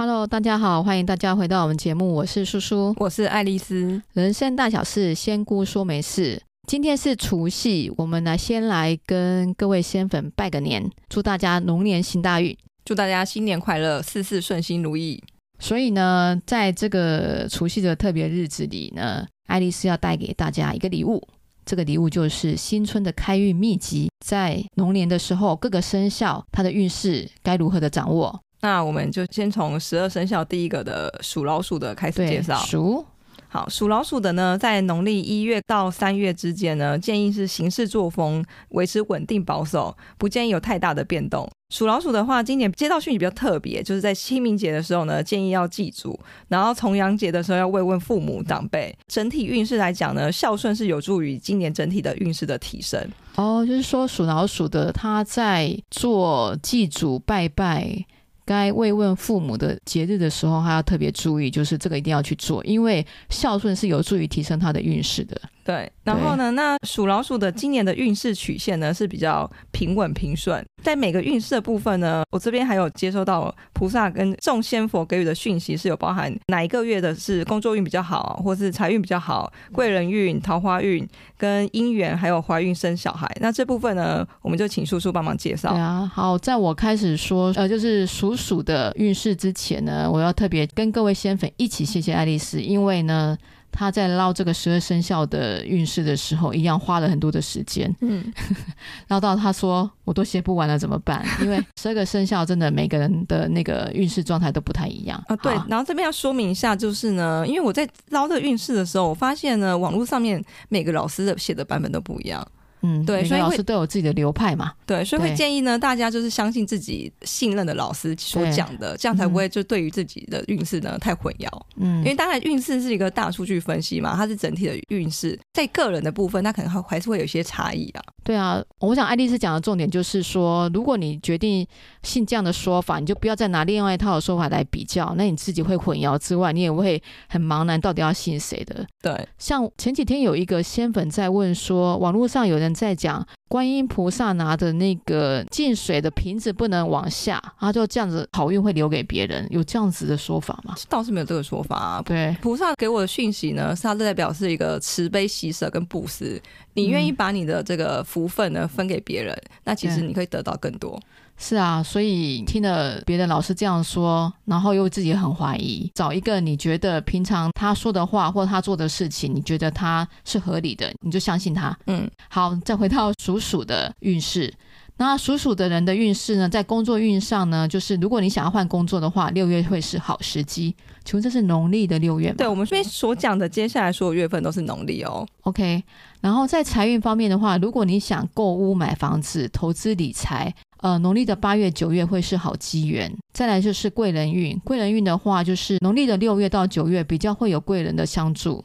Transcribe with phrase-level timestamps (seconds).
[0.00, 4.00] Hello，大家好，欢迎大家回到我们节目，我是叔叔，我是爱丽丝。
[4.12, 6.40] 人生大小事，仙姑说没事。
[6.68, 15.20] 今天是除夕，我们来先来跟各位仙粉拜个年，祝大家龙年行大运，祝大家新年快乐，事事顺心如意。
[15.58, 21.20] 所以呢，在这个除夕的特别日子里呢，爱丽丝要带给大家一个礼物，
[21.66, 28.40] 这个礼物就是新春的开运秘籍，在龙年的时候，各个生肖它的运势该如何的掌握。
[28.60, 32.56] 那我们就先从十二生肖第一个的属老鼠的开始介绍。
[32.58, 33.04] 属
[33.50, 41.48] 好，属老鼠的呢，在农历一月到三月之间呢，建议是行事作风维持稳定保守，不建议有太大的变动。
[41.70, 48.94] 属老鼠的话，今年接到讯息比较特别，就是在清明节的时候呢，建议要祭祖，然后重阳节的时候要慰问父母长辈。
[49.06, 53.00] 整体运势来讲呢，孝顺是有助于今年整体的运势的提升。
[53.36, 58.04] 哦，就是说属老鼠的他在做祭祖拜拜。
[58.48, 65.38] 该慰问父母的节日的时候，还要特别注意，就是这个一定要去做，因为孝顺是有助于提升他的运势的。
[65.68, 70.64] 对，然后呢，那属老鼠的今年的运势曲线呢是比较平稳平顺。
[70.82, 83.30] 在每个运势的部分呢，我这边还有接收到菩萨跟众仙佛给予的讯息，是有包含哪一个月的是工作运比较好，或是财运比较好，贵人运、桃花运跟姻缘，还有怀孕生小孩。
[83.38, 85.74] 那这部分呢，我们就请叔叔帮忙介绍。
[85.74, 93.36] 对啊，好，在我开始说呃，就是属鼠的运势之前呢，我要特别跟各位仙粉一起谢谢爱丽丝，因为呢。
[93.70, 97.94] 他在捞这个十二生肖的运势的时候，一样花了很多的时间。
[98.00, 98.24] 嗯，
[99.08, 101.24] 捞到他说我都写不完了，怎么办？
[101.42, 105.36] 因为十二个生肖真的每个人的那个运势状态都不太一样啊。
[105.36, 112.46] 对，然后这边要说明一下，就是呢，因为我在捞这个运势的时候，我发现呢，网络上面每个老师的写的版本都不一样。
[112.82, 121.48] 嗯，对，所以老师都有自己的流派嘛，对，所以会建议呢，大家就是相信自己信任的老师所讲的，这样才不会就对于自己的运势呢太混淆。
[121.76, 128.02] 嗯，因为当然运势是一个大数据分析嘛，它是整体的运势，在个人的部分，它可能还还是会有一些差异啊。
[128.28, 131.66] 对啊，我想爱丽丝讲的重点就是说，如果你决定
[132.04, 138.86] 信这样的说法，你就不要再拿另外一套的说法来比较，那你自己会混淆之外，你也会很茫然，到底要信谁的？
[139.02, 142.68] 对，像前几天有一个仙粉在问说，网络上有人。
[142.78, 150.74] 在讲观音菩萨拿的那个进水的瓶子不能往下，然后就这样子好运会留给别人，有这样子的说法吗？
[150.88, 152.02] 倒是没有这个说法啊。
[152.04, 156.40] 对，菩萨给我的讯息呢，是它代表是一个慈悲喜舍跟布施，
[156.74, 161.00] 你愿意把你的这个福分呢分给别人，嗯，那其实你可以得到更多。
[161.40, 171.74] 是啊，所以听了别的老师这样说，然后又自己很怀疑，找一个你觉得平常他说的话或他做的事情，你觉得他是合理的，你就相信他。
[171.86, 174.52] 嗯，好，再回到属鼠的运势。
[175.00, 180.74] 那属鼠的人的运势呢，在工作运上呢，就是如果你想要换工作的话，六月会是好时机。
[181.04, 182.34] 请问这是农历的六月吗？
[182.36, 185.24] 对，我们这边所讲的接下来所有月份都是农历哦。
[185.42, 185.84] OK，
[186.20, 190.52] 然后在财运方面的话，如果你想购物、买房子、投资理财。
[190.80, 193.12] 呃，农历的八月、九月会是好机缘。
[193.32, 198.64] 再来就是贵人运，贵人运的话，就是农历的六月到九月比较会有贵人的相助。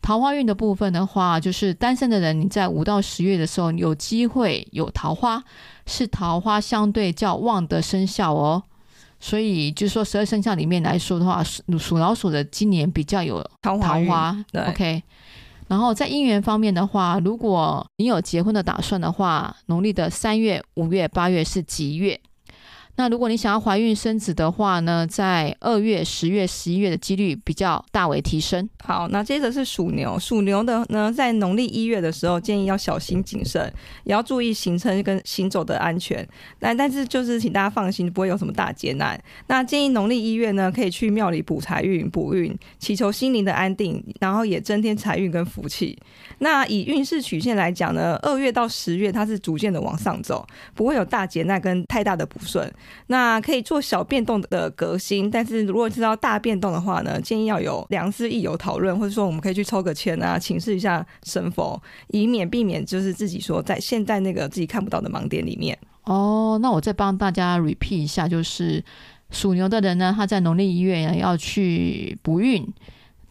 [0.00, 5.42] 桃花运的部分的话，就是单身的人，你在五到十月的时候有机会有桃花，
[5.86, 8.64] 是桃花相对较旺的生肖哦。
[9.20, 13.86] 所以就是说，十二生肖里面来说的话，属属老鼠的今年比较有桃花。
[13.86, 15.02] 桃花对，OK。
[15.68, 22.20] 然后在姻缘方面的话，如果你有结婚的打算的话，农历的三月、五月、八月是吉月。
[22.94, 28.68] 那如果你想要怀孕生子的话呢，在二月、十月、十一月的几率比较大为提升。
[28.84, 33.72] 好，那接着是属牛，属牛的呢，在农历一月的时候，建议要小心谨慎，
[34.04, 36.26] 也要注意行程跟行走的安全。
[36.60, 39.18] 但但是就是请大家放心，不会有什么大劫难。
[39.46, 45.98] 那建议农历一月呢，可以去庙里补财运、补运，祈求心灵的安定，然后也增添财运跟福气。
[46.40, 52.70] 那以运势曲线来讲呢，二月到十月它是逐渐的往上走，不会有大劫难跟太大的不顺。
[53.06, 65.76] 那可以做小变动的革新，但是如果知道大变动的话呢，建议要有良师益友讨论，或者说我们可以去抽个签啊，请示一下神佛，以免避免就是自己说在现在那个自己看不到的盲点里面。
[66.04, 68.82] 哦，那我再帮大家 repeat 一下，就是
[69.30, 72.66] 属牛的人呢，他在农历一月要去补运。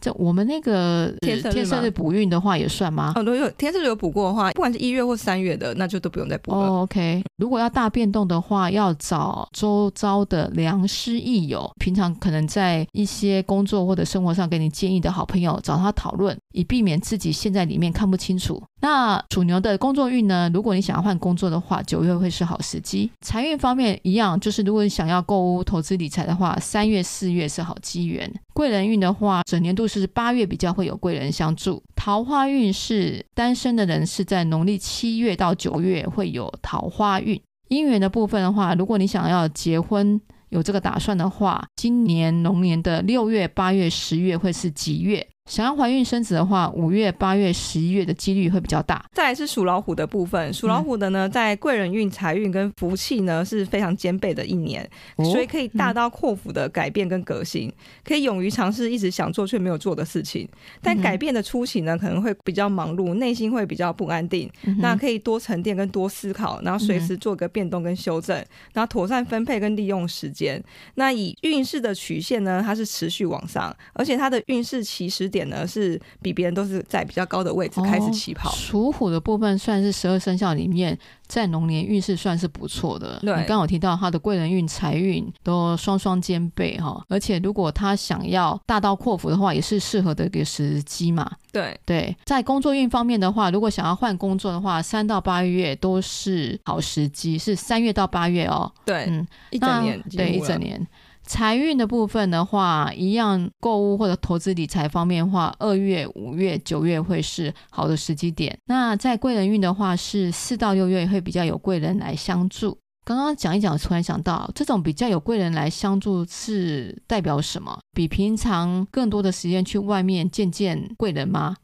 [0.02, 3.12] 这我们那个天天生日补运的话也算吗？
[3.14, 6.58] 哦，如果有天生日有补过的话，不管是一月或三月的，那就都不用再补了。
[6.58, 7.22] 哦，OK。
[7.38, 18.60] 如果要大变动的话，要找周遭的良师益友，平常可能在一些工作或者生活上给你建议的好朋友，找他讨论，以避免自己陷在里面看不清楚。
[18.82, 20.50] 那属牛的工作运呢？
[20.52, 23.08] 如果你想要换工作的话，九月会是好时机。
[23.20, 28.28] 财运方面一样，就是如果你想要购物、投资理财的话，三月、四月是好机缘。
[28.52, 31.80] 贵人运的话，整年度是八月比较会有贵人相助。
[31.94, 37.40] 桃花运是单身的人是在农历七月到九月会有桃花运。
[37.68, 45.24] 姻缘的部分的话，如果你想要结婚，有这个打算的话，今年龙年的六月、八月、十月会是吉月。
[45.50, 49.04] 想要怀孕生子的话，五月、八月、十一月的几率会比较大。
[49.12, 57.74] 再来是属老虎的部分，属老虎的呢，在贵人运、财运跟福气呢是非常兼备的一年，哦、所以可以大刀阔斧的改变跟革新，嗯、
[58.04, 60.48] 可以勇于尝试一直想做却没有做的事情。
[60.80, 64.48] 但改变的初期呢，可能会比较忙碌，内心会比较不安定。
[64.62, 70.62] 嗯、那可以多沉淀跟多思考，然后随时做个变动跟修正，嗯、然后妥善分配跟利用时间。
[70.94, 78.50] 那以运势的曲线呢，它是持续往上，而且它的运势起始点呢是比别人都是在比较高的位置开始起跑。
[78.50, 83.18] 属、哦、虎的部分算是十二生肖里面在龙年运势算是不错的。
[83.20, 91.30] 对，你刚好提到他的贵人运、财运都双双兼备哈，而且如果他想要大刀阔斧的话，也是适合的一个时机嘛。
[91.50, 98.70] 对对，在工作运方面的话，如果想要换工作的话，三到八月都是好时机，是三月到八月哦。
[98.86, 100.86] 对，嗯，一整年，对，一整年。
[101.24, 108.58] 财运的部分的话，一样购物或者投资理财方面的话，二月、五月、九月会是好的时机点。
[108.66, 112.76] 那在贵人运的话，是四到六月会比较有贵人来相助。
[113.04, 117.78] 刚刚讲一讲，突然想到，这种比较有贵人来相助是代表什么？
[117.92, 121.56] 比平常更多的时间去外面见见贵人吗？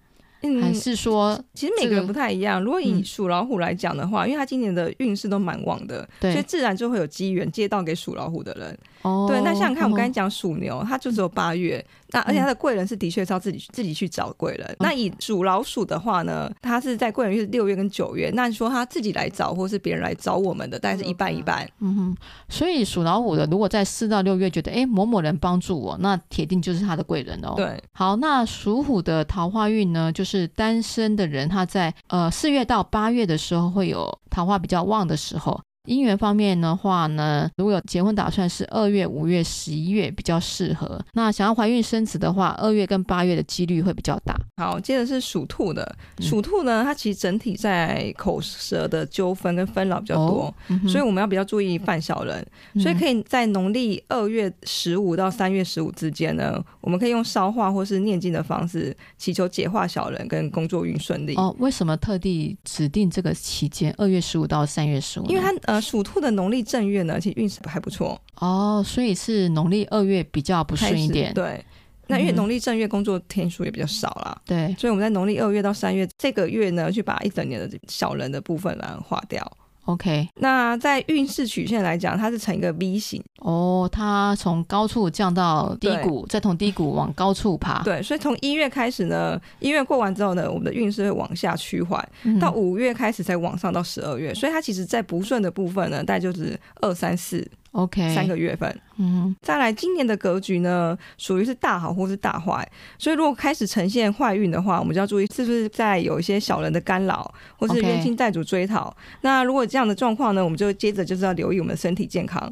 [0.42, 2.62] 嗯，还是说，其实每个人不太一样。
[2.62, 8.78] 如果以属老虎来讲的话，因为他今年的运势都蛮旺的，所以自然就会有机缘接到给属老虎的人。
[9.02, 14.76] 哦，对，那像你看，我们刚才讲属牛，它就只有八月，那而且他的贵人是的确是要自己自己去找贵人。
[14.78, 21.68] 那以属老鼠的话呢，它是在贵人月六月跟九月，那你说他自己来找，或是别人来找我们的，大概是一半一半。
[21.80, 22.16] 嗯哼，
[22.48, 27.54] 所以属老虎的，如果在四到六月觉得，哎，某某人帮助我，那铁定就是他的贵人哦。
[27.56, 30.28] 对，好，那属虎的桃花运呢，就是。
[30.28, 35.58] 是单身的人，他在呃四月到八月的时候会有桃花比较旺的时候。
[35.86, 41.00] 姻缘方面的话呢，如果有结婚打算，是二月、五月、十一月比较适合。
[41.14, 44.34] 那想要怀孕生子的话，二月跟八月的几率会比较大。
[44.58, 45.96] 好，接着是属兔的。
[46.20, 52.46] 属兔呢，它其实整体在口舌的纠纷跟纷扰比较多，哦嗯、所以我们要比较注意犯小人。
[52.74, 61.34] 嗯、所以可以在农历二月十五到三月十五之间呢，我们可以用烧化或是念经的方式，祈求解化小人跟工作运顺利。
[61.36, 65.24] 哦，为什么特地指定这个期间，二月十五到三月十五？
[65.26, 65.77] 因为它呃。
[65.80, 71.32] 属兔的农历正月呢，其实运势还不错哦，所以是农历二月比较不顺一点。
[71.34, 71.64] 对，
[72.06, 79.56] 那因为农历正月工作天数也比较少啦，对，所以我们在农历二月到三月这个月呢，去把一整年的小人的部分来划掉。
[79.88, 87.82] OK，那在运势曲线来讲，它是呈一个 V 型哦，它从高处降到低谷，再从低谷往高处爬。
[87.84, 97.50] 对，所以从一月开始呢，一月过完之后呢，我们的运势会往下趋缓，嗯、到五月开始才往上到十二月，所以它其实在不顺的部分呢，大概就是二三四。
[97.72, 102.66] OK，三个月份，嗯，再来今年的格局呢，属于是大好或是大坏，
[102.98, 108.94] 所以如果开始呈现坏运的话，我们就要注意是不是在有一些小人的干扰，或是冤亲债主追讨。
[109.20, 112.50] 那如果这样的状况呢，我们就接着就是要留意我们的身体健康。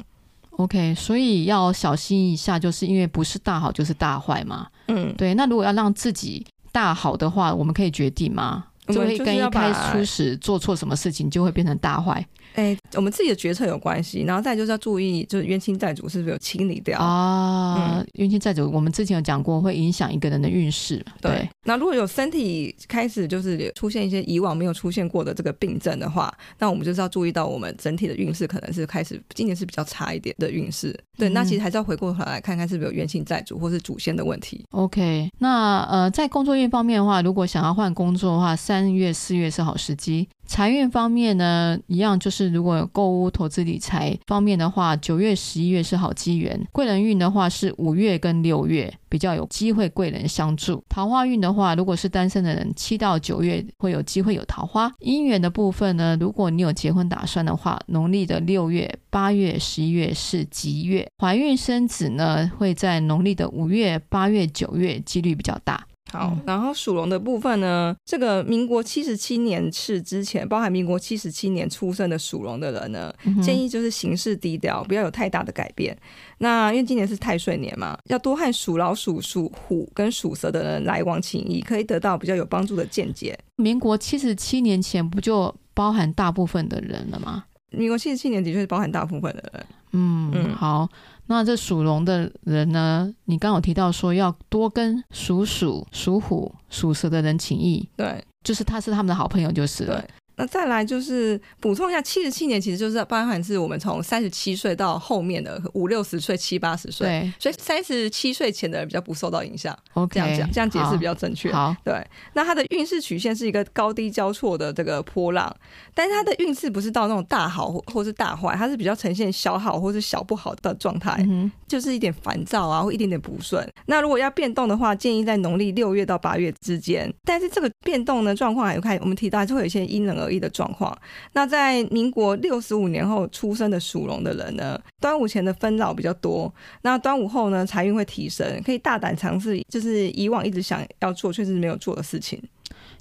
[0.51, 4.67] OK，所以要小心一下，就是因为不是大好就是大坏嘛。
[4.87, 5.33] 嗯，对。
[5.33, 8.65] 那如果要让自己大好的话，我们可以决定吗？
[8.87, 12.25] 就会跟一开初始做错什么事情就会变成大坏。
[12.57, 17.99] 哎，我们自己的决策有关系，然后再就是要注意，就是冤亲债主是不是有清理掉啊？
[17.99, 21.05] 嗯、冤亲债主，我们之前有讲过，会影响一个人的运势。
[21.21, 30.97] 对，那如果有身体开始就是出现一些以往没有出现过的这个病症的话，那我们就是要注意到，我们整体的运势可能是开始今年是比较差一点的运势。
[31.15, 34.65] 对，嗯、那其实还是要回过头来看看是不是有冤亲债主或是祖先的问题。
[34.71, 40.27] OK，那呃，在工作运方面的话，如果想要换工作的话，三月、四月是好时机。
[40.47, 46.59] 财运方面呢，一样就是如果有购物、投资、理财方面的话，九月、十一月是好机缘。
[46.71, 50.81] 贵人运的话是五月跟六月比较有机会贵人相助。
[50.89, 54.89] 桃花运的话，如果是单身的人，七到九月会有机会有桃花。
[55.01, 61.07] 姻缘的部分呢，如果你有结婚打算的话，农历的六月、八月、十一月是吉月。
[61.19, 65.85] 怀孕生子呢，会在农历的五月、八月、九月几率比较大。
[66.11, 75.97] 好，然后属龙的部分呢，这个民国七十七年是之前，包含民国七十七年出生的属龙的人呢，建议就是行事低调，不要有太大的改变。
[76.37, 83.37] 那因为今年是太岁年嘛，要多和属老鼠、属虎跟属蛇的人来往情谊，可以得到比较有帮助的见解。
[83.57, 87.43] 民国七十七年前不就包含大部分的人了吗？
[87.71, 89.65] 民国七十七年的确是包含大部分的人。
[89.91, 90.87] 嗯嗯，好。
[91.29, 93.13] 那这属龙的人呢？
[93.25, 100.01] 你刚有提到说要多跟属鼠、属虎、属蛇的人情谊，对，就是他是他们的好朋友，就是了。
[100.37, 109.75] 对那再来就是补充一下，七十七年其实就是包含是我们从三十七岁到后面的五六十岁、七八十岁，对，所以三十七岁前的人比较不受到影响。
[109.93, 111.51] OK，这样讲，这样解释比较正确。
[111.51, 112.05] 好，对。
[112.33, 115.53] 那它的运势曲线是一个高低交错的这个波浪，
[115.95, 123.67] 但是它的运势不是到那种大好或或是大坏，它是比较呈现小好或是小不好的状态，嗯、就是一点烦躁啊，或一点点不顺。
[123.87, 127.11] 那如果要变动的话，建议在农历六月到八月之间。
[127.23, 130.97] 但是这个变动呢，状况还有看，我们提到还是会有一些因人而异的状况。
[131.33, 136.53] 那在民国六十五年后出生的属龙的人呢，端午前的纷扰比较多。
[136.81, 142.41] 那端午后呢，财运会提升，可以大胆尝试，就是以往一直想要做却是没有做的事情。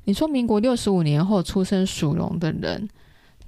[0.04, 2.88] 你说民国六十五年后出生属龙的人，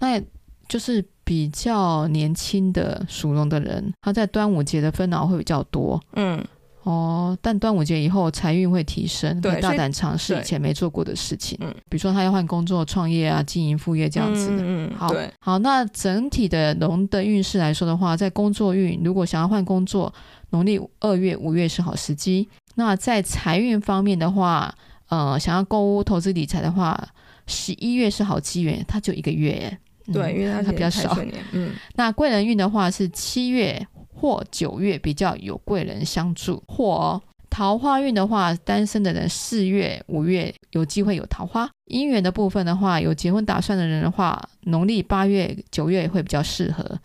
[0.01, 0.21] 那
[0.69, 6.01] 就是比较年轻的属龙的人，他在端午节的纷扰会比较多。
[6.15, 6.45] 嗯。
[6.89, 14.63] 哦，但端午节以后财运会提升，会大胆尝试以前没做过的事情，嗯，比如说他要换工作、创业啊、经营副业这样子的。
[14.63, 20.11] 嗯，好，好，那整体的龙的运势来说的话，在工作运，如果想要换工作，
[20.49, 22.49] 农历二月、五月是好时机。
[22.77, 24.75] 那在财运方面的话，
[25.11, 26.99] 呃，想要购物、投资理财的话，
[27.47, 31.15] 十一月是好机缘，它就一个月，嗯、对，因为它，它比较少。
[31.53, 33.87] 嗯，那贵人运的话是七月。
[34.21, 41.69] 或九月比较有贵人相助，或桃花运的话，单身的人四月、五月有机会有桃花。
[41.87, 46.99] 姻缘的部分的话，有结婚打算的人的话，农历八月、九月会比较适合。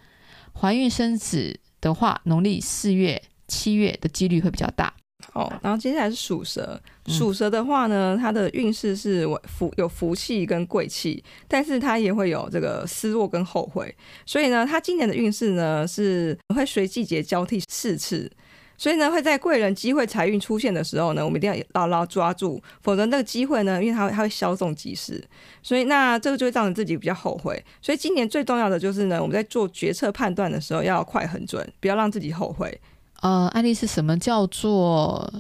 [0.54, 4.94] 怀孕生子的话，农历四月、七月的几率会比较大。
[5.34, 13.94] 哦，然后接下来是属蛇，属蛇的话呢，它的运势是福有福气跟贵气，但是它也会有这个失落跟后悔，
[14.26, 18.32] 所以呢，它今年的运势呢是会随季节交替四次，
[18.78, 25.22] 所以呢会在贵人机会财运出现的时候呢，我们一定要牢牢抓住，否则那个机会呢，因为它会它会稍纵即逝，
[25.62, 32.80] 所以那这个就会造成自己比较后悔，所以今年最重要的就是呢，我们在做决策判断的时候要快很准，不要让自己后悔。
[33.22, 35.32] 呃，案例是，什么叫做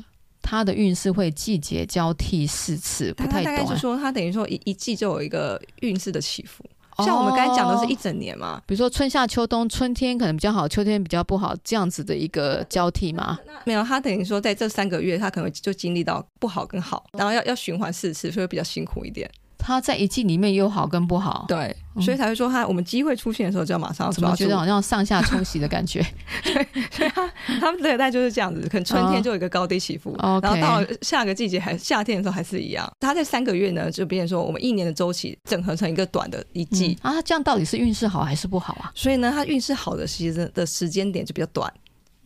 [0.43, 3.11] 它的运势会季节交替四次？
[3.13, 3.57] 不太懂、啊。
[3.57, 6.63] 大概是说，它等于说一一季就有一个运势的起伏。
[6.99, 13.39] 像我们刚才讲的是一整年嘛，比如说春夏秋冬，春天可能比较好，秋天比较不好，这样子的一个交替嘛。
[13.65, 19.27] 没有，它等于说在这三个月，它可能就经历到不好跟好，然后要要循环四次，所以比较辛苦一点。
[19.63, 24.21] 他在一季里面有好跟不好，对，所以才会说他我们机会出现的时候就要马上要抓住。
[24.21, 26.05] 怎么觉得好像上下冲洗的感觉？
[26.43, 26.53] 对，
[26.91, 27.27] 所以他
[27.59, 32.91] 他们这一代就是这样子，可能春天就有一个高低起伏，哦、然后到下个季节还夏天的时候还是一样。
[32.99, 38.91] 他在三个月呢，就变成说我们一年的周期整合成一个短的一季、嗯、啊，这样到底是运势好还是不好啊？
[38.93, 41.71] 所以呢，他运势好的时间的时间点就比较短，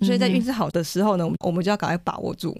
[0.01, 2.57] 所以在运势好的时候呢，我们就要赶快把握住。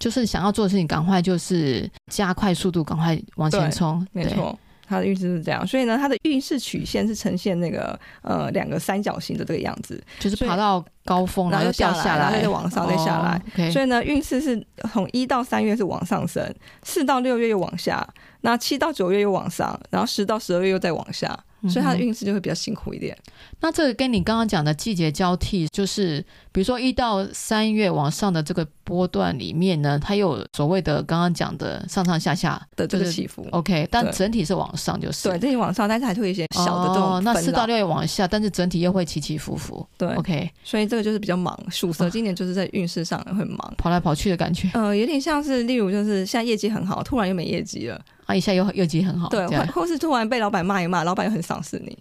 [0.00, 4.58] 就是想要做的事情，赶快就是加快速度，赶快往前冲，没错。
[4.88, 13.40] 他的运势是这样，所以呢，他的运势曲线是呈现那个呃两个三角形的这个样子，就是爬到高峰，然后又掉下来，然后再往上再下来。
[13.54, 13.72] Oh, okay.
[13.72, 16.52] 所以呢，运势是从一到三月是往上升，
[16.82, 18.04] 四到六月又往下，
[18.40, 21.38] 那七到九月又往上，然后十到十二月又再往下。
[21.68, 23.16] 所以他的运势就会比较辛苦一点。
[23.26, 33.46] 嗯、那这个跟你刚刚讲的季节交替，就是比如说一到三月往上的这个波段里面呢，它有所谓的刚刚讲的上上下下的这个起伏。
[33.52, 37.20] OK，但整体是往上，就是对，整体往上，但是还是会有一些小的这种、哦。
[37.24, 39.86] 那四到六月往下，但是整体又会起起伏伏。
[39.96, 41.58] 对，OK，所以这个就是比较忙。
[41.70, 44.70] 属蛇今年就是在运势上会忙、哦，跑来跑去的感觉。
[44.74, 48.00] 呃，有点像是，例如就是现在业绩很好，突然又没业绩了。
[48.30, 51.98] 啊，一下又又绩很好，对，或或是突然被老板骂一骂，老板又很赏识你，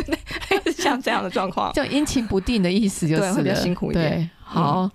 [0.72, 4.10] 像这样的状况，就阴晴不定的意思，就是对，会比较辛苦一点。
[4.10, 4.90] 对，好，嗯、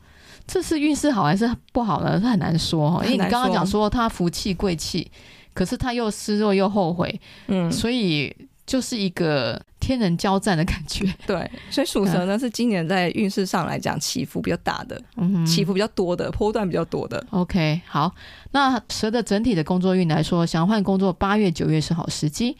[0.47, 2.19] 这是运势好还是不好呢？
[2.19, 5.11] 是很难说哈，因为你刚刚讲说他福气贵气，
[5.53, 8.35] 可是他又失落又后悔，嗯，所以。
[8.65, 17.21] 就是一个天人交战的感觉， 对，所以属蛇呢、嗯、是今年在运势上来讲起伏比较大的，嗯，起伏比较多的，波段比较多的。
[17.31, 18.13] OK，好，
[18.51, 22.55] 那蛇的整体的工作运来说，想换工作，八月、九月是好时机。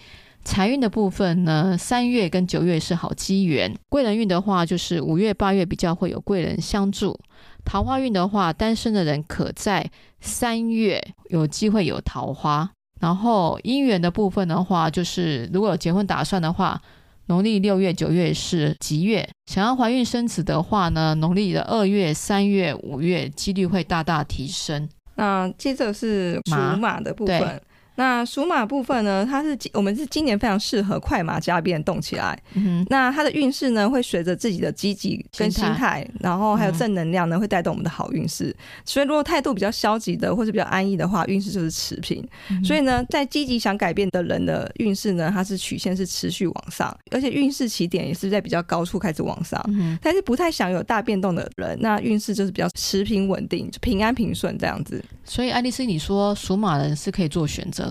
[0.45, 3.73] 财运的部分呢，三月跟九月是好机缘。
[3.87, 7.17] 贵人运的话，就是五月、八月比较会有贵人相助。
[7.63, 9.89] 桃花运的话，单身的人可在
[10.19, 12.69] 三月有机会有桃花。
[12.99, 16.81] 然后姻缘的部分的话，就是如果有结婚打算的话，
[17.27, 19.27] 农历六月、九月是吉月。
[19.45, 24.89] 想要怀孕生子的话呢，农历的二月、三月、五月几率会大大提升。
[25.15, 27.61] 那接着是属马的部分。
[27.95, 32.37] 那属马部分呢，它是我们是今年非常适合快马加鞭动起来。
[32.53, 38.55] 嗯、那它的运势呢，会随着自己的积极跟心态，然后还有正能量呢，会带动我们的好运势。
[38.83, 42.27] 所以如果态度比较消极的，或者比较安逸的话，运势就是持平。
[42.49, 49.63] 嗯、所以呢，在积极想改变的人的运势呢，它是曲线是持续往上，而且运势起点也是在比较高处开始往上。
[49.67, 55.03] 嗯、但是不太想有大变动的人，那运势就是比较持平稳定，就平安平顺这样子。
[55.23, 57.82] 所以爱丽丝，你说属马的人是可以做选择。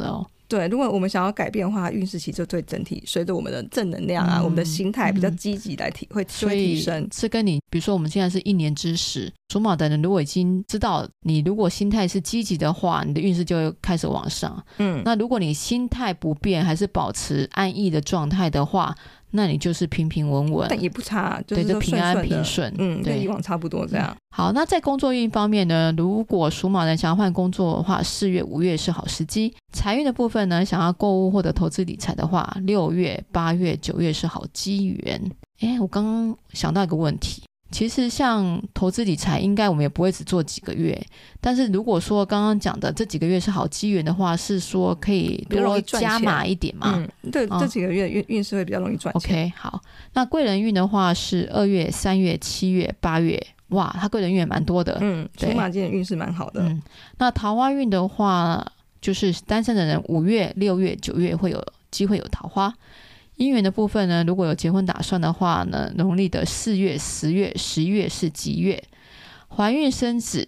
[0.49, 7.09] 对，如果我们想要改变的话，运势其实就对整体随着我们的正能量啊，嗯、我们的心态比较积极来提，会会提升。
[7.11, 14.63] 是跟你，比如说我们现在是一年之时，属马的人如果已经知道你如果心态是积极的话，你的运势就会开始往上。
[14.77, 18.95] 嗯，那如果你心态不变，还是保持安逸的状态的话。
[19.33, 24.17] 那你就是平平稳稳，但也不差，就是、平安平顺，嗯，对，跟以往差不多这样、嗯。
[24.35, 25.93] 好，那在工作运方面呢？
[25.97, 29.53] 如果属马人想要换工作的话，四月、五月是好时机。
[29.73, 35.21] 财运的部分呢，想要购物或者投资理财的话，六月、八月、九月是好机缘。
[35.61, 37.43] 哎，我刚刚想到一个问题。
[37.73, 40.97] 其实像投资理财，应该我们也不会只做几个月。
[41.41, 46.93] 但是如果说刚刚讲的这几个月是好机缘的话，是说可以多加码一点嘛？
[46.95, 49.33] 嗯，对，这几个月运运势会比较容易赚钱。
[49.33, 49.83] OK，好。
[50.13, 54.99] 那贵人运的话是二月、三月、七月、八月，哇，他贵人运也蛮多的。
[55.01, 56.63] 嗯，属马今年运势蛮好的。
[56.63, 56.83] 嗯，
[57.17, 58.65] 那桃花运的话，
[59.01, 62.73] 就是单身的人五月、六月、九月会有机会有桃花。
[63.43, 68.83] 姻缘的部分呢，如果有结婚打算的话呢，农历的四月、十月、十一月是吉月。
[69.49, 70.47] 怀孕生子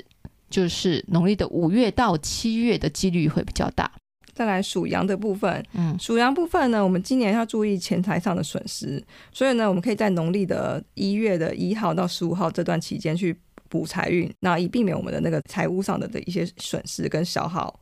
[0.48, 3.90] 就是农历的五月到七月的几率会比较大。
[4.32, 13.36] 再来属羊的部分，嗯，属羊部分呢，我们今年要注意钱财上的损失，所以呢，我们可以在农历的一月的一号到十五号这段期间去
[13.68, 17.78] 补财运，那以避免我们的那个财务上的的一些损失跟消耗。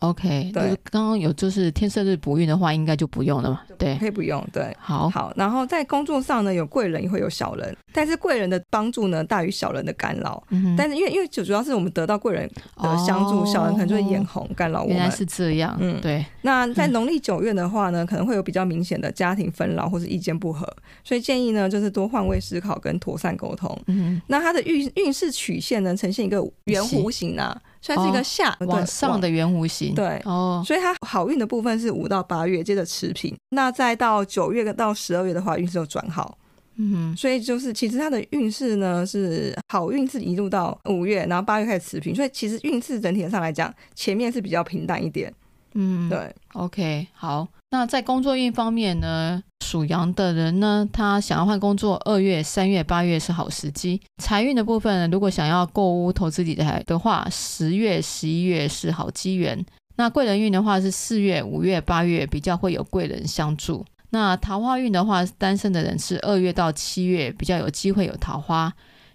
[0.00, 3.60] OK，对，刚刚有就是天赦日不运的话，应该就不用了嘛。
[3.78, 4.42] 对，可以不用。
[4.50, 5.30] 对，好，好。
[5.36, 10.42] 然后在工作上呢，有贵人也会有小人，但是贵人的帮助呢大于小人的干扰。
[10.48, 10.74] 嗯哼。
[10.76, 14.96] 但是因为因为主主要是我们得到贵人的相助，哦、小人可能就会眼红干扰我们。
[14.96, 15.76] 原来是这样。
[15.78, 16.24] 嗯，对。
[16.40, 20.66] 那在农历九月的话呢，可能会有比较明显的家庭纷扰或是意见不合，
[21.04, 23.78] 所以建议呢就是多换位思考跟妥善沟通。
[23.86, 24.22] 嗯哼。
[24.28, 27.60] 那它的运运势曲线呢呈现一个圆弧形啊。
[27.82, 36.36] 算是一个下、哦、往上的圆弧形，对哦，所以它好运的部分是五到八月，接着持平，那再到九月到十二月的话，运势就转好，
[36.76, 45.32] 嗯哼，所以就是其实它的运势呢是好运是一路到五月，然后八月开始持平，所以其实运势整体上来讲，前面是比较平淡一点，
[45.74, 47.48] 嗯，对，OK，好。
[47.72, 54.00] 那在工作运方面呢，属羊的人呢，他想要换工作，二月、三月、八月是好时机。
[54.18, 59.64] 财运的部分，如果想要购物、投资理财的话，十月、十一月是好机缘。
[59.96, 63.84] 那贵人运的话是四月、五月、八月比较会有贵人相助。
[64.10, 68.72] 那桃花运的话，单身的人是二月到七月比较有机会有桃花。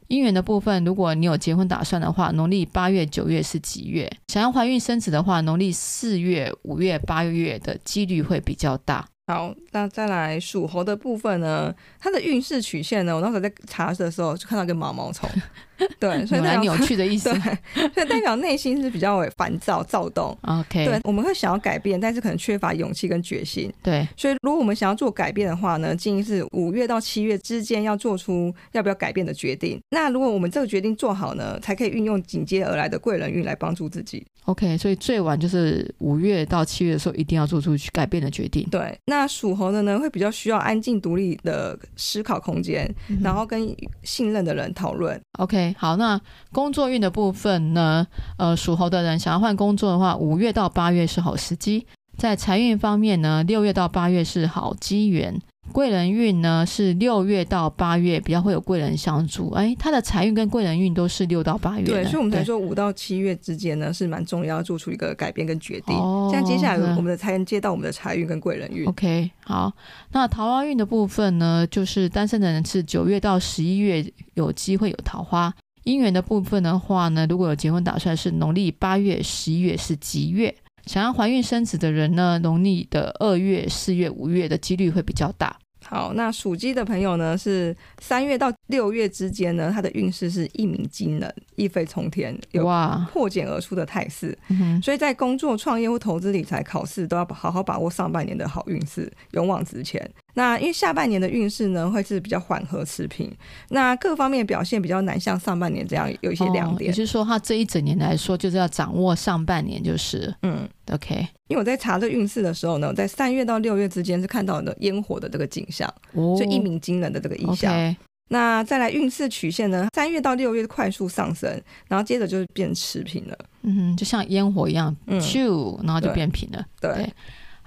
[0.07, 9.05] 姻缘的部分，如果你有结婚打算的话，农历八月、九月是吉月；想要怀孕生子的话，农历四月、五月、八月的几率会比较大。
[9.27, 11.73] 好，那再来属猴的部分呢？
[11.99, 13.15] 它的运势曲线呢？
[13.15, 15.27] 我那时候在查的时候就看到一个毛毛虫，
[15.99, 17.29] 对，所以蛮扭曲的意思，
[17.73, 20.37] 对，所以代表内心是比较烦躁、躁动。
[20.43, 23.71] OK，对，我们会想要改变，但是可能缺乏勇气跟决心。
[23.83, 29.79] 对，所以如果我们想要做改变的话呢，建议是五月到七月之间要做出要不要改变的决定。
[29.89, 34.25] 那如果我们这个决定做好呢，才可以运用紧接而来的贵人运来帮助自己。
[34.45, 38.63] OK，所以最晚就是五月到七月的时候，一定要做出去改变的决定。
[38.69, 45.19] 对，那属猴的呢，会比较需要安静独立的思考空间，嗯、然后跟信任的人讨论。
[45.39, 46.19] OK，好，那
[46.51, 48.05] 工作运的部分呢，
[48.37, 51.87] 呃，属猴的人想要换工作的话，五月到八月是好时机。
[52.17, 55.41] 在财运方面呢，六月到八月是好机缘。
[55.71, 61.85] 贵人运呢是六月到八月比较会有贵人相助，哎，他的财运跟贵人运都是六到八月。
[61.85, 65.95] 对，所以我们才说五到七月之间呢是蛮重要，做出一个改变跟决定。
[65.95, 68.87] 哦，像接下来我们的才能接到我们的财运跟贵人运。
[68.87, 69.73] OK，好，
[70.11, 75.53] 那桃花运的部分呢，就是单身的人是九月到十一月有机会有桃花。
[75.83, 80.55] 姻缘的部分的话呢，如果有结婚打算，是农历八月、十一月是吉月。
[80.85, 85.57] 想要怀孕生子的人呢，农历的二月、四月、五月的几率会比较大。
[85.87, 92.65] 好，那属鸡的朋友呢，是三月到六月之间呢，他的运势是一鸣惊人、一飞冲天，有
[93.11, 94.35] 破茧而出的态势。
[94.49, 100.09] 哇所以在工作、创业或投资理财、考试都要好好把握上半年的好运势，勇往直前。
[100.35, 103.31] 那因为下半年的运势呢，会是比较缓和持平，
[103.69, 106.89] 那各方面表现比较难像上半年这样有一些亮点。
[106.89, 111.15] 哦、也就是说，他这一整年来说，就是要掌握上半年，就是嗯，OK。
[111.47, 117.73] 因为我在查这运势的时候呢，在三月到六月之间是看到的烟火的这个景象，哦、就一鸣惊人的这个意象。
[117.73, 117.95] Okay
[118.27, 119.87] 那再来运势曲线呢？
[119.93, 121.49] 三月到六月快速上升，
[121.87, 123.37] 然后接着就是变持平了。
[123.61, 126.65] 嗯，就像烟火一样，咻、嗯，然后就变平了。
[126.81, 126.91] 对。
[126.91, 127.13] 对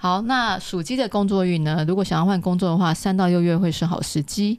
[0.01, 1.83] 好，那属鸡的工作运呢？
[1.85, 4.57] 如果想要换工作的话，三到六月会是好时机。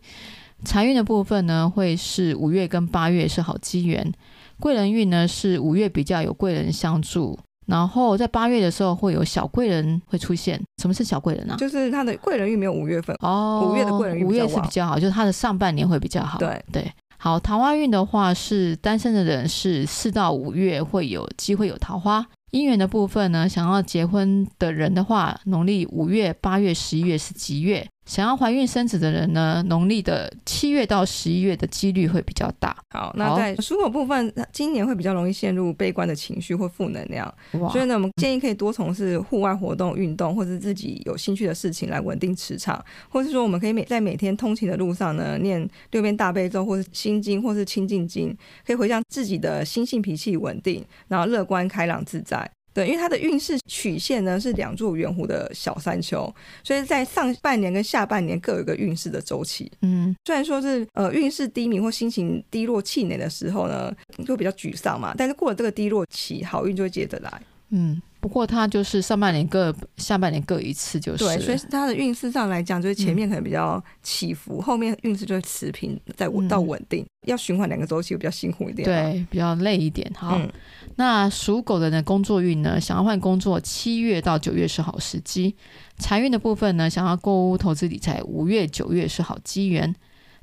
[0.67, 4.13] 财运的部分呢，会是五月跟八月是好机缘。
[4.59, 10.61] 贵人运呢，是五月比较有贵人相助，然后在八月的时候会有小贵人会出现。
[10.77, 11.57] 什么是小贵人啊？
[11.57, 16.39] 就是他的贵人运没有五月份哦，五月的贵人运五月是比较好，就是他的上半年会比较好。
[16.39, 22.27] 对对，好，桃花运的话是单身的人是四到五月会有机会有桃花。
[22.51, 27.87] 姻缘的部分呢，想要结婚的人的话，农历五月、八月、十一月是吉月。
[28.07, 32.77] 想要怀孕生子的人呢，农历的七月到十一月的几率会比较大。
[32.91, 37.33] 好，那在属狗部分，今年会比较容易陷入悲观的情绪或负能量，
[37.71, 48.37] 所以呢，我们建议可以多从事户外活动、运动，或是自己有兴趣的事情来稳定磁场，或是说我们可以每在每天通勤的路上呢，念六遍大悲咒，或是心经，或是清净经，
[48.67, 52.51] 可以回向自己的心性脾气稳定，然后乐观开朗自在。
[52.81, 56.33] 对，因为它的运势曲线呢是两座圆弧的小山丘，
[56.65, 59.71] 所以在上半年跟下半年各有一个运势的周期。
[59.83, 67.43] 嗯，虽然说是呃运势低迷或心情低落气馁的时候呢，就比较沮丧嘛，但是过了这个低落期，好运就会接着来。
[67.69, 68.01] 嗯。
[68.21, 77.03] 不过它就是上半年各，下半年各一次，就是对，所以它的运势上来讲，就是前面可能比较起伏，嗯、后面运势就会持平，在稳到稳定。
[77.03, 80.11] 嗯、要循环两个周期，比较辛苦一点，对，比较累一点。
[80.15, 80.49] 好，嗯、
[80.97, 82.79] 那属狗的呢工作运呢？
[82.79, 85.57] 想要换工作，七月到九月是好时机。
[85.97, 86.91] 财运的部分呢？
[86.91, 89.95] 想要购屋、投资理财，五月、九月是好机缘。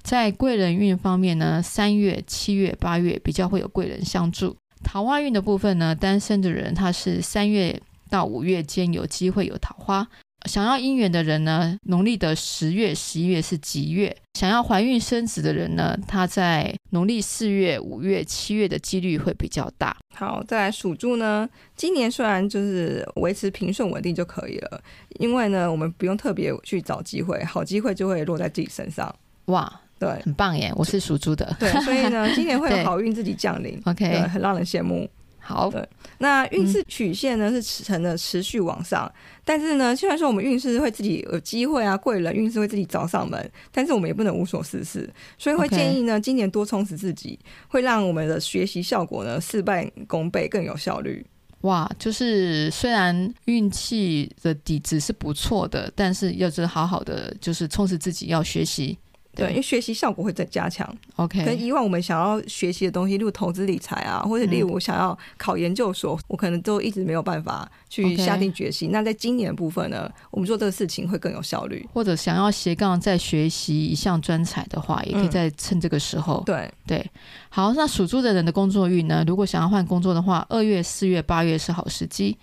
[0.01, 1.61] 在贵人运方面呢？
[1.61, 4.55] 三月、七月、八月比较会有贵人相助。
[4.83, 10.07] 桃花运的部分呢，单身的人他是三月到五月间有机会有桃花。
[10.45, 14.15] 想要姻缘的人呢，农历的十月、十一月是吉月。
[14.35, 19.97] 想要怀孕生子的人呢，他在农历四月、五月、七月的几率会比较大。
[20.15, 24.81] 好，再来属猪呢，今年虽然就是维持平顺稳定就可以了，
[25.19, 29.13] 因为呢，我们不用特别去找机会，好机会就会落在自己身上。
[29.45, 29.81] 哇！
[29.99, 30.71] 对，很棒耶！
[30.75, 35.09] 我是属猪的，对，所以呢， 今年会有好运自己降临，OK，很让人羡慕。
[35.39, 39.09] 好，对，那运势曲线呢、嗯、是成了持续往上，
[39.45, 51.25] 但是呢，虽然说我们运势会自己有机会啊，贵人运势会自己找上门，但是我们也不能无所事事，所以会建议呢今年多充实自己，会让我们的学习效果呢事半功倍，更有效率。
[51.61, 58.97] 哇，就是虽然运气的底子是不错的，但是要是好好的就是充实自己，要学习。
[59.37, 60.91] 对，因为学习效果会再加强。
[61.15, 68.89] OK，跟以往我们想要学习的东西，例如投资理财啊，或者例如我想要考研究所，嗯、我可能都一直没有办法去下定决心。
[68.91, 71.87] 那在今年的部分呢，我们做这个事情会更有效率。
[71.93, 76.41] 或者想要斜杠再学习一项专才的话，也可以在趁这个时候。
[76.41, 77.11] 嗯、对对，
[77.49, 79.23] 好，那属猪的人的工作运呢？
[79.27, 82.37] 如果想要换工作的话，二月、四月、八月是好时机。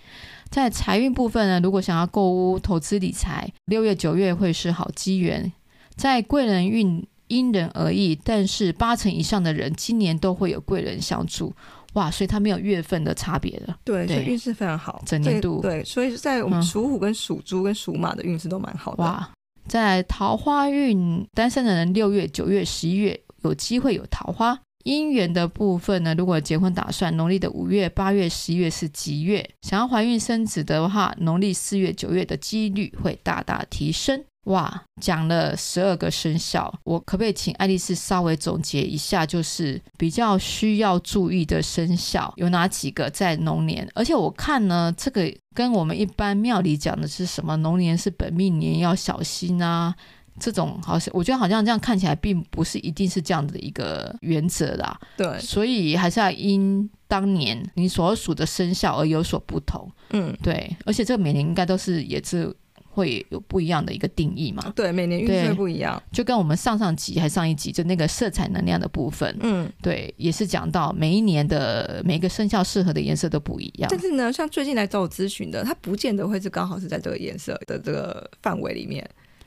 [0.49, 5.51] 在财运部分呢，如果想要购屋、投资理财，六月、九月会是好机缘。
[5.95, 11.53] 在贵人运因人而异，但是八成以上的人今年都会有贵人相助，
[11.93, 12.11] 哇！
[12.11, 19.31] 所以它没有月份的差别的，对，对，所以运势非常好，整年度对，所以在我们属虎跟属猪跟属马的运势都蛮好的，哇！
[19.67, 24.59] 在桃花运，单身的人六月、九月、十一月有机会有桃花。
[24.83, 34.23] 姻缘的部分呢，如果结婚打算，农历的五月、八月、十一月是吉月，想要怀孕生子的话，农历四月、九月的几率会大大提升。
[34.45, 43.87] 哇，讲了十二个生肖，我可不可以请爱丽丝稍微总结一下，就是比较需要注意的生肖有哪几个在龙年？
[43.95, 47.57] 而且我看呢，这个跟我们一般庙里讲的是什么？
[47.57, 49.95] 龙年是本命年，要小心啊，
[50.39, 54.99] 这种好像我觉得好像这样看起来并不是一定是这样的一个原则啦。
[55.17, 59.91] 对，所以还是要因当年你所属的生肖而有所不同。
[60.11, 62.55] 嗯，对，而且这个每年应该都是也是。
[62.95, 64.71] 会有不一样的一个定义嘛？
[64.73, 73.89] 对，每年运势会不一样，就跟我们上上集还上一集就那个色彩能量的部分，嗯，对，也是讲到每一年的每个生肖适合的颜色都不一样。
[73.91, 79.05] 但是呢，像最近来找我咨询的，他不见得会是刚好是在这个颜色的这个范围里面。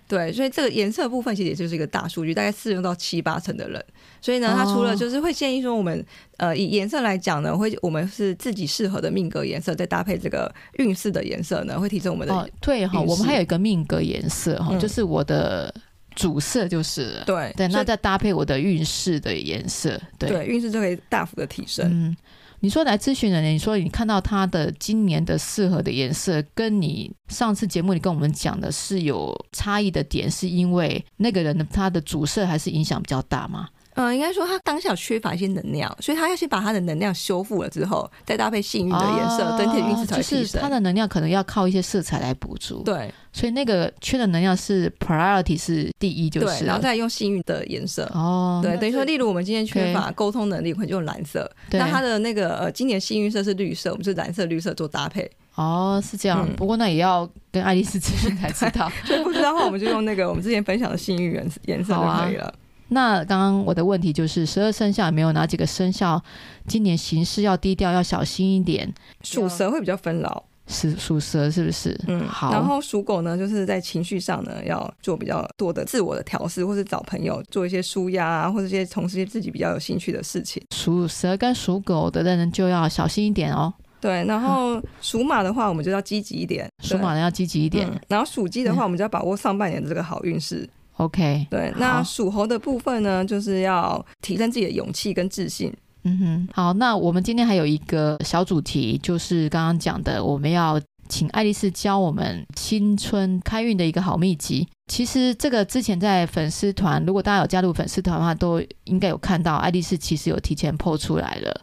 [0.08, 3.84] 对，所以这个颜色部分其实也就是一个大数据，大概适用到七八成的人。
[4.22, 6.00] 所以呢，他除了就是会建议说，我们、
[6.38, 12.48] 哦、呃以颜色来讲呢，会我们是自己适合的命格颜色，再搭配这个运势的颜色呢，会提升我们的哦。
[12.60, 15.72] 对哈，我们还有一个命格颜色哈，嗯、就是我的
[16.16, 21.86] 主色就是对对，那再搭配我的运势的颜色，对对，运势就可以大幅的提升。
[21.86, 22.16] 嗯。
[22.60, 33.68] 你说来咨询的人，你说你看到他的今年的适合的颜色，跟你上次节目里跟我们讲的是有差异的点，是因为那个人的他的主色还是影响比较大吗？
[33.98, 40.40] 嗯，应该说他当下缺乏一些能量，所以他要先把他的能量修复了之后，再搭配幸运的颜色，整体运势才会提升。
[40.40, 42.84] 就是他的能量可能要靠一些色彩来补足。
[42.84, 48.04] 对，所以那个缺的能量是 priority 是第一，就是然后再用幸运的颜色。
[48.14, 51.50] 哦，对，等于说，例如我们今天缺乏沟通能力，可能就用蓝色。
[51.68, 55.28] 对那他的那个呃，今年幸运色是绿色，我们就蓝色、绿色做搭配。
[55.56, 56.46] 哦，是这样。
[56.48, 58.88] 嗯、不过那也要跟爱丽丝咨询才知道。
[59.04, 62.54] 所以不知道的话，我们就用那个我们之前分享的幸运颜颜色就可以了。
[62.88, 66.22] 那刚刚我的问题就是，十二生肖有没有哪几个生肖
[66.66, 68.92] 今年行事要低调，要小心一点？
[69.22, 71.98] 属蛇会比较分老，是属蛇是不是？
[72.06, 72.50] 嗯，好。
[72.50, 80.62] 然后属狗呢，就是在情绪上呢，要做比较多的自我的调试，或是找朋友做一些舒压啊，或者一些从事一些自己比较有兴趣的事情。
[80.74, 83.72] 属蛇跟属狗的人就要小心一点哦。
[84.00, 86.70] 对，然后属马的话，我们就要积极一点。
[86.84, 87.84] 属马的要积极一点。
[87.88, 90.68] 嗯、然后属鸡的话，我们就要把握上半年的这个好运势。
[90.98, 95.72] OK，对，那属猴的部分呢，就是要提升自己的勇气跟自信。
[96.04, 104.66] 嗯哼，好，那我们今天还有一个小主题，就是刚刚讲的，我们要请爱丽丝教我们新春开运的一个好秘籍。
[104.86, 111.60] 其实这个之前在粉丝团，如果大家有加入粉丝团的话，都应该有看到，爱丽丝其实有提前 po 出来了。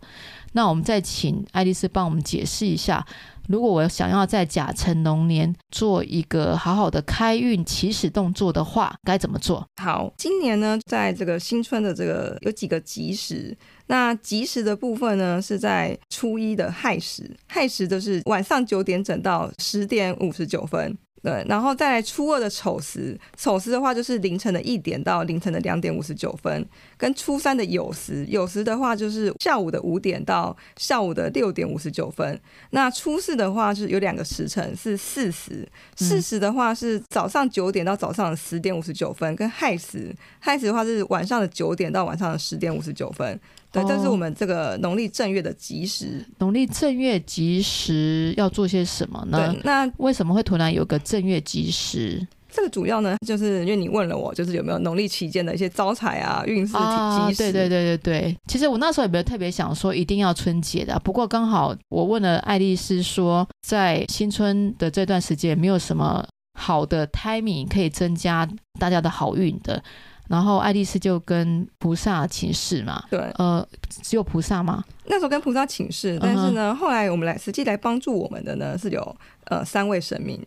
[0.54, 3.06] 那我们再请爱丽丝帮我们解释一下。
[3.47, 9.65] 如果我想要在甲辰龙年做一个好好的开运起始动作的话，该怎么做？
[9.81, 13.55] 好，今年呢，在这个新春的这个有几个吉时，
[13.88, 20.97] 那吉时的部分呢，是在初一的亥时，亥时就是晚上九点整到十点五十九分。
[21.25, 26.63] 对，然后再来初二的丑时，丑时的话就是凌晨的一点到凌晨的两点五十九分，
[26.97, 32.39] 跟初三的酉时，酉时的话就是下午的五点到下午的六点五十九分。
[32.69, 43.39] 那初四的话就是有两个时辰是巳时，巳时的话是早上九点到早上的十点五十九分，跟亥时，亥时的话是晚上的九点到晚上的十点五十九分。
[43.83, 46.25] 对，这是我们这个农历正月的吉时。
[46.39, 49.55] 农历正月吉时要做些什么呢？
[49.63, 52.25] 那为什么会突然有个正月吉时？
[52.49, 57.38] 这个主要呢，就是因为你问了我，就是有没有农历期间的一些招财啊、运势吉时。
[57.38, 58.38] 对对对对对。
[58.47, 66.25] 其实我那时候也没有特别想说一定要春节的，不过刚好我问了爱丽丝说，在新春的这段时间没有什么
[66.57, 68.47] 好的 timing 可以增加
[68.79, 69.83] 大家的好运的。
[70.27, 73.67] 然后爱丽丝就跟菩萨请示嘛，对，呃，
[74.01, 74.83] 只有菩萨吗？
[75.05, 76.75] 那时候跟菩萨请示，但是呢，uh.
[76.75, 80.43] 后来我们来实际来帮助我们的呢，是有呃三位神明，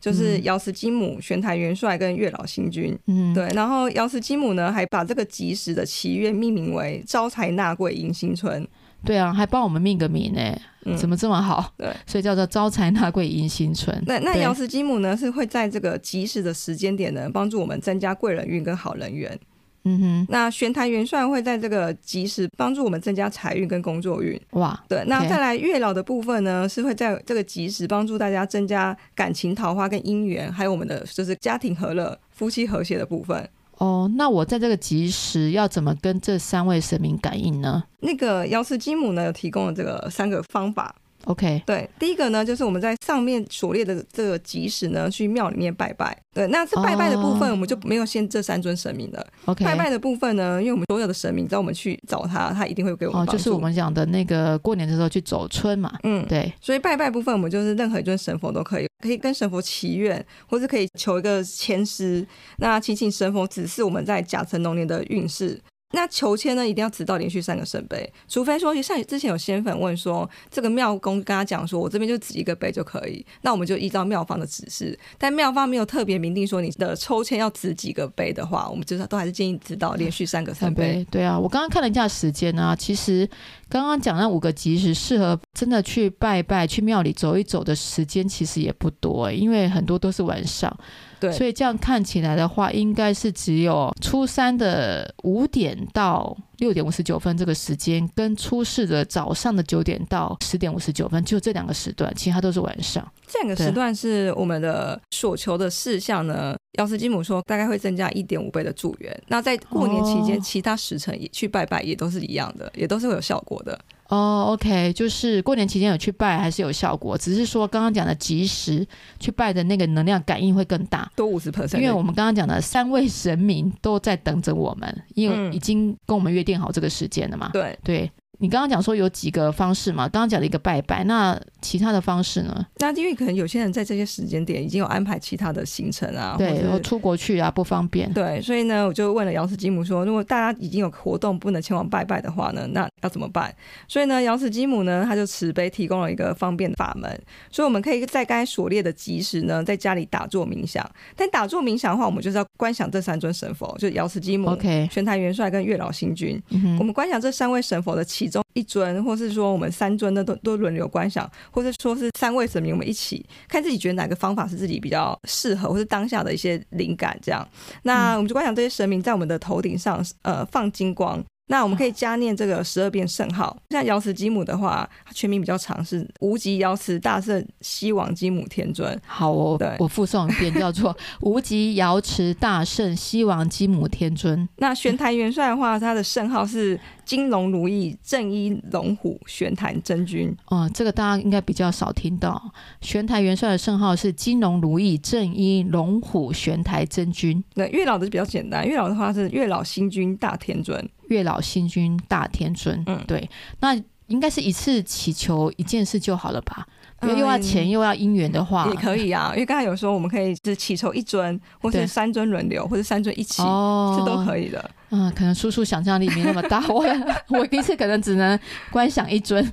[0.00, 3.48] 就是瑶池金母、玄台元帅跟月老星君，嗯，对。
[3.54, 8.66] 然后瑶池金母呢，还把这个吉时的祈愿命名为招财纳贵迎新春。
[9.04, 10.40] 对啊，还帮我们命个名呢，
[10.84, 11.72] 嗯、怎么这么好？
[11.76, 14.00] 对，所以叫做招财纳贵迎新春。
[14.06, 19.38] 那那瑶池金母呢，是会在这个及时的时间点呢，帮助我们增加贵人运跟好人缘。
[19.84, 20.26] 嗯哼。
[20.28, 24.40] 那玄坛元帅会在这个及时帮助我们增加财运跟工作运。
[24.50, 25.02] 哇，对。
[25.08, 33.48] 那再来月老的部分呢，是会在这个及时帮助大家增加感情桃花跟姻缘，还有我们的就是家庭和乐、夫妻和谐的部分。
[33.82, 37.82] 哦，那我在这个吉时要怎么跟这三位神明感应呢？
[37.98, 40.94] 那个瑶池金姆呢，有提供了这个三个方法。
[41.24, 46.16] OK，对，第一个呢，就是我们在上面所列的这个吉时呢，去庙里面拜拜。
[46.34, 49.26] 对，那是拜拜的部分，我们就没有限这三尊神明了。
[49.44, 55.92] OK，拜拜的部分呢，因为我们所有的神明，只要我们去找他，他一定会给我们就是我们讲的那个过年的时候去走春嘛。
[56.04, 56.50] 嗯，对。
[56.60, 62.26] 所以拜拜部分，我们就是任何一尊神佛都可以，可以跟神佛祈愿，或是可以求一个签师。
[62.56, 65.60] 那祈请神佛指示我们在甲辰龙年的运势。
[65.92, 74.98] 那求签呢，一定要直到连续三个圣杯，除非说像之前有仙粉问说，这个庙公跟他讲说，我这边就指一个杯就可以，那我们就依照庙方的指示。
[75.18, 81.06] 但庙方没有特别明定说你的抽签要指几个杯的话，我们就是都还是建议掷到连续三个圣杯。
[81.10, 83.28] 对啊，我刚刚看了一下时间啊，其实
[83.68, 90.74] 刚刚讲那五个吉时适合真的去拜拜、去庙里走一走的时间其实也不多，因为很多都是晚上。
[91.22, 103.06] 对，所以这样看起来的话，应该是只有初三的五点到六点五十九分这个时间，跟初四的早上的九点到十点五十九分，就这两个时段，其他都是晚上。
[103.28, 106.56] 这两个时段是我们的所求的事项呢。
[106.78, 109.22] 瑶池金姆说，大概会增加一点五倍的助缘。
[109.28, 113.78] 那在过年期间，其他时辰也去拜拜，也都是一样的，也都是会有效果的。
[114.12, 118.86] 哦，OK，就是过年期间有去拜还是有效果，只是说刚刚讲的及时
[119.18, 121.78] 去拜的那个能量感应会更大，多五十 percent。
[121.78, 127.48] 因为我们刚刚讲的三位神明都在等着我们，因为已经跟我们约定好这个时间了嘛。
[127.54, 128.12] 对、嗯、对。
[128.38, 130.08] 你刚刚讲说有几个方式嘛？
[130.08, 132.66] 刚刚讲了一个拜拜，那其他的方式呢？
[132.78, 138.12] 那因为可能有些人在这些时间点已经有安排其他的行程啊，对，然后出国去啊不方便。
[138.12, 143.54] 对，所以呢，我就问了姚氏基姆说，如果大家已经有活动不能前往拜拜的话呢，那要怎么办？
[143.86, 147.08] 所以呢，姚氏基姆呢，他就慈悲提供了一个方便的法门，
[147.50, 150.84] 所以我们可以在该所列的吉时呢，在家里打坐冥想。
[151.14, 156.42] 但打坐冥想的话，我们就是要观想这三尊神佛，就是瑶池金母、OK、玄台元帅跟月老星君。
[156.48, 167.46] 嗯、我们观想这三位神佛的其中一尊，或是说我们三尊的，都都轮流观想，或是说是三位神明，我们一起看自己觉得哪个方法是自己比较适合，或是当下的一些灵感这样。
[167.82, 171.20] 那我们就观想这些神明在我们的头顶上，呃，放金光。
[171.52, 173.54] 那我们可以加念这个十二遍圣号。
[173.68, 178.98] 像瑶池金母的话，它全名比较长，是无极瑶池大圣西王金母天尊。
[179.06, 184.48] 好哦，对，我附送一遍，叫做 无极瑶池大圣西王金母天尊。
[184.56, 186.80] 那玄坛元帅的话，他的圣号是。
[187.04, 192.40] 金龙如意正一龙虎玄坛真君哦，这个大家应该比较少听到。
[192.80, 197.42] 玄坛元帅的圣号是金龙如意正一龙虎玄台真君。
[197.54, 200.88] 那月老的比较简单，月老的话是月老星君大天尊。
[201.12, 203.28] 月老星君大天尊，嗯，对，
[203.60, 206.66] 那应该是一次祈求一件事就好了吧？
[207.02, 209.32] 因为又要钱又要姻缘的话，也可以啊。
[209.34, 214.70] 因为刚才有说我们可以是祈求一尊，或是三尊轮流，或是三尊一起，这，都可以的。
[214.90, 216.84] 嗯，可能叔叔想象力没那么大，我
[217.28, 218.38] 我第一次可能只能
[218.70, 219.44] 观想一尊，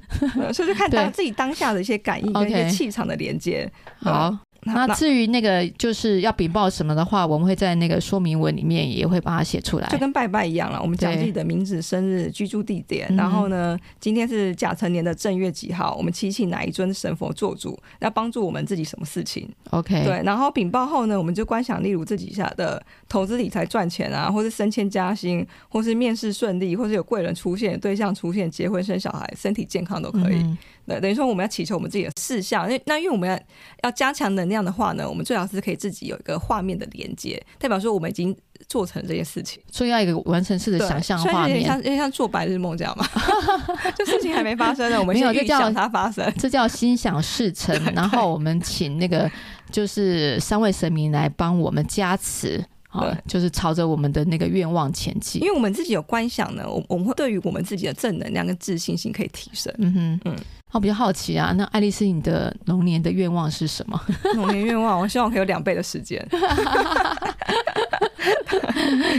[0.54, 3.72] 所以就看当自己当下的一些感应跟一些气场的连接。
[4.00, 4.38] 好。
[4.64, 10.80] 那至于那个就是要禀报什么的话，我们会在那个说明文里面也会把它写出来，就跟拜拜一样了。
[10.82, 20.22] 我们讲自己的名字、生日、居住地点，然后呢，今天是甲辰年的正月几号，我们祈请哪一尊神佛做主，要帮助我们自己什么事情？OK，对。
[20.24, 30.36] 然后禀报后呢，我们就观想，例如自己下的投资理财赚钱啊，或是升迁加薪，或是面试顺利，或是有贵人出现、对象出现、结婚生小孩、身体健康都可以。
[30.36, 30.58] 嗯
[30.90, 33.40] 对，等于说我们要祈求我们自己的事项，那那因为我们要
[33.84, 38.36] 要加强能量的话呢，我们最好是可以自己有一个画面的连接，代表说我们已经
[38.68, 43.08] 做成这件事情，所以要一个完成式的想象画面，有点像有点像做白日梦这样嘛，
[43.96, 49.30] 就事情还没发生呢，我们先预想它发生，这叫心想事 成，然后我们请那个
[49.72, 52.66] 就是三位神明来帮我们加持。
[52.92, 55.40] 好，就是朝着我们的那个愿望前进。
[55.44, 59.72] 因为我们自己有观想呢，我我们会对于我们自己的正能量跟自信心可以提升。
[59.78, 60.36] 嗯哼，嗯，
[60.72, 64.02] 我比较好奇啊，那爱丽丝，你的龙年的愿望是什么？
[64.34, 66.28] 龙年愿望，我希望可以有两倍的时间。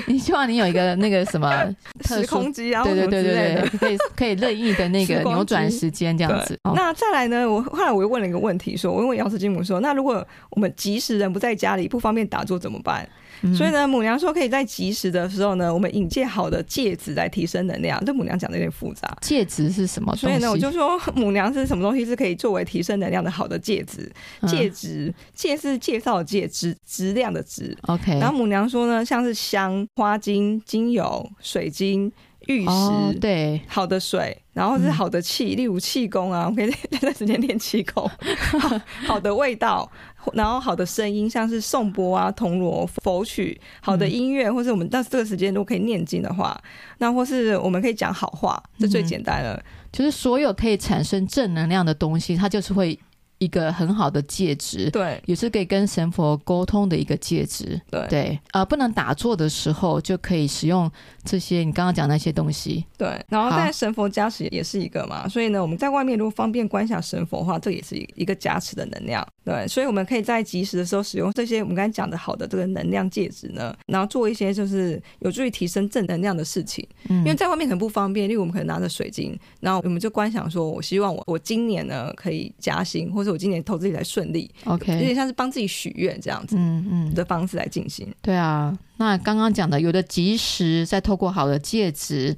[0.06, 1.48] 你希望你有一个那个什么
[2.06, 2.82] 时空机啊？
[2.82, 6.58] 对对对对对，可以可以任意的那个扭转时间这样子。
[6.74, 7.48] 那再来呢？
[7.48, 13.08] 我后来我又问了一个问题，说，我问瑶池金母说，那如果我们即时人不在家里，不方便打坐怎么办？
[13.56, 18.02] 所以呢，母娘说可以在及时的时候呢，我们引介好的介质来提升能量。
[18.04, 20.14] 这母娘讲的有点复杂，介质是什么？
[20.16, 24.10] 所以呢，我就说母娘是什么东西是可以作为提升能量的好的介质？
[24.46, 27.76] 介质，介是介绍的介，质质量的质。
[27.82, 28.18] OK。
[28.18, 32.10] 然后母娘说呢，像是香、花精、精油、水晶、
[32.46, 38.08] 玉石，哦、对，好的水，然后是好的气，嗯、例如气功啊，我可以那段时间练气功
[38.58, 38.80] 好。
[39.06, 39.90] 好的味道。
[40.32, 46.60] 然后好的声音，像是颂钵啊、铜锣、佛曲，好的音乐，或是我们到这个时间都可以念经的话，
[46.98, 49.62] 那或是我们可以讲好话，这最简单了。
[49.92, 52.98] 就是所有可以产生正能量的东西，它就是会。
[53.42, 60.92] 一个很好的介质，对，也是可以跟神佛沟通的一个介质，对对，呃，不能打坐的时候就可以使用
[61.24, 87.14] 这些你刚刚讲那些东西，对，然后在神佛加持也是一个嘛，所以呢，我们在外面如果方便观想神佛的话，这也是一个加持的能量，对，所以我们可以在及时的时候使用这些我们刚才讲的好的这个能量戒指呢，然后做一些就是有助于提升正能量的事情，嗯，因为在外面很不方便，例如我们可能拿着水晶，然后我们就观想说，我希望我我今年呢可以加薪，或者我今年投资理财顺利，OK，有点像是帮自己许愿这样子，嗯嗯。
[87.14, 88.06] 的方式来进行。
[88.22, 92.36] 对啊，那刚刚讲的有的及时再透过好的介质，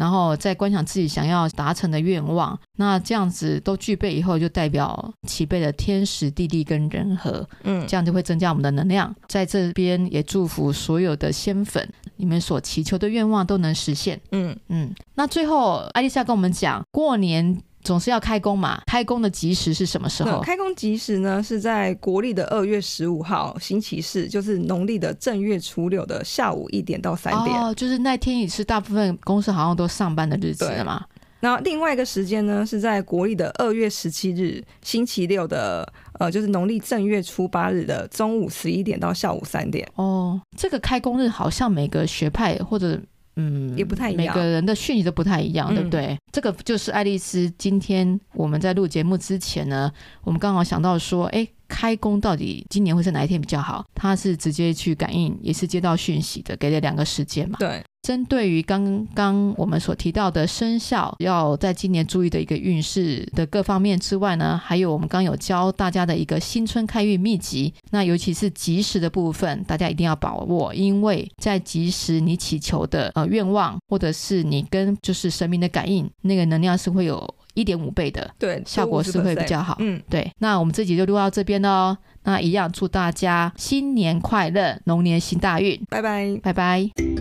[0.00, 2.58] 然后再观想自己想要达成的愿望。
[2.78, 9.14] 那这样子都具备以后，就代表齐备了天时地利跟人和，嗯，这样就会增加我们的能量。
[9.28, 11.86] 在这边也祝福所有的仙粉，
[12.16, 14.18] 你们所祈求的愿望都能实现。
[14.32, 14.94] 嗯嗯。
[15.16, 17.60] 那最后，艾丽莎跟我们讲，过年。
[17.82, 20.40] 总是要开工嘛，开工的吉时是什么时候？
[20.40, 27.58] 开工吉时呢，是在国历的二月十五号星期四，就是农历的正月初六的下午一点到三点。
[27.58, 31.04] 哦，就是那天也是大部分公司好像都上班的日子了嘛。
[31.42, 39.88] 那另外一个时间呢，是在国历的二月十七日星期六的，呃，就是农历正月初八日的中午十一点到下午三点。
[39.94, 43.00] 哦，这个开工日好像每个学派或者。
[43.36, 46.06] 嗯，也不太一样，每个人的讯息都不太一样，对不对？
[46.08, 49.90] 嗯、这个就是爱丽丝今天我们在录节目之前呢，
[50.22, 53.84] 我们刚好想到说，哎，开工到底今年会是哪一天比较好？
[53.94, 57.56] 他是直接去感应，也是接到讯息的，给了两个时间嘛。
[57.58, 57.82] 对。
[58.10, 67.72] 针对于刚刚我们所提到的生肖，要在今年注意的一个运势的各方面之外呢，还有我们刚有教大家的一个新春开运秘籍。
[67.92, 79.76] 那尤其是吉时的部分，大家一定要把握，因为在吉时你祈求的呃愿望，或者是你跟就是神明的感应，那个能量是会有一点五倍的，对，效果是会比较好。
[79.78, 80.28] 嗯，对。
[80.38, 81.96] 那我们这集就录到这边哦。
[82.24, 87.19] 那一样祝大家新年快乐，龙年行大运，拜拜，拜拜。